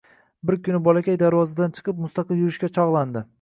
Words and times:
Bir 0.49 0.55
kuni 0.67 0.79
bolakay 0.87 1.19
darvozadan 1.25 1.75
chiqib 1.81 2.01
mustaqil 2.07 2.41
yurishga 2.45 2.73
chog’landi. 2.81 3.25